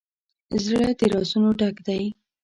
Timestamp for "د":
0.99-1.01